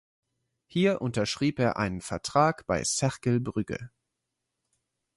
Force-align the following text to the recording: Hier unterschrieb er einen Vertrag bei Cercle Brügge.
Hier 0.65 0.99
unterschrieb 1.03 1.59
er 1.59 1.77
einen 1.77 2.01
Vertrag 2.01 2.65
bei 2.65 2.81
Cercle 2.83 3.39
Brügge. 3.39 3.91